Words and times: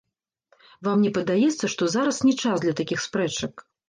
Вам 0.87 1.03
не 1.07 1.11
падаецца, 1.17 1.69
што 1.73 1.89
зараз 1.97 2.17
не 2.29 2.33
час 2.45 2.65
для 2.65 2.73
такіх 2.81 3.05
спрэчак? 3.05 3.53